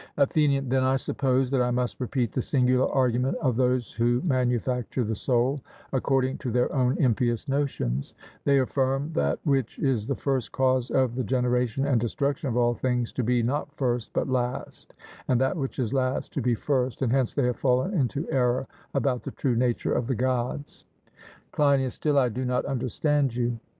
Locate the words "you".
23.35-23.59